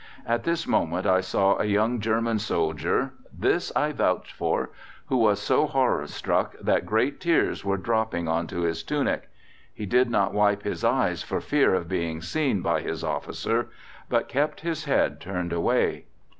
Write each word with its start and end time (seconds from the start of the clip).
At 0.25 0.45
this 0.45 0.65
moment 0.65 1.05
I 1.05 1.21
saw 1.21 1.59
a 1.59 1.65
young 1.65 1.99
German 1.99 2.39
soldier 2.39 3.13
this 3.31 3.71
I 3.75 3.91
vouch 3.91 4.33
for 4.33 4.71
who 5.09 5.17
was 5.17 5.39
so 5.39 5.67
horror 5.67 6.07
struck 6.07 6.57
that 6.59 6.87
great 6.87 7.19
tears 7.19 7.63
were 7.63 7.77
dropping 7.77 8.27
onto 8.27 8.61
his 8.61 8.81
tunic: 8.81 9.29
he 9.71 9.85
did 9.85 10.09
not 10.09 10.33
wipe 10.33 10.63
his 10.63 10.83
eyes 10.83 11.21
for 11.21 11.39
fear 11.39 11.75
of 11.75 11.87
being 11.87 12.19
seen 12.19 12.61
by 12.63 12.81
his 12.81 13.03
officer, 13.03 13.69
but 14.09 14.27
kept 14.27 14.61
his 14.61 14.85
head 14.85 15.19
turned 15.21 15.53
away. 15.53 16.05